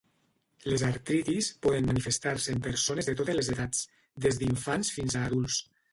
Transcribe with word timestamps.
Les 0.71 0.83
artritis 0.87 1.49
poden 1.65 1.89
manifestar-se 1.91 2.55
en 2.57 2.63
persones 2.69 3.11
de 3.11 3.15
totes 3.21 3.37
les 3.41 3.53
edats, 3.57 3.85
des 4.27 4.41
d'infants 4.43 4.91
fins 4.97 5.19
a 5.21 5.27
adults. 5.29 5.61